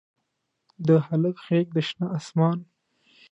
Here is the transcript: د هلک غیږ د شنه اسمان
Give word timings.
د 0.87 0.89
هلک 1.07 1.35
غیږ 1.47 1.67
د 1.75 1.77
شنه 1.87 2.07
اسمان 2.17 2.57